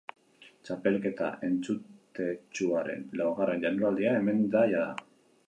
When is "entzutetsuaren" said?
1.47-3.05